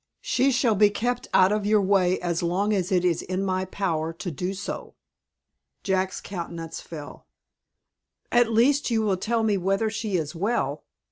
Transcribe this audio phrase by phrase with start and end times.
[0.21, 3.65] She shall be kept out of your way as long as it is in my
[3.65, 4.95] power to do so."
[5.83, 7.27] Jack's countenance fell.
[8.31, 10.85] "At least you will tell me whether she is well?"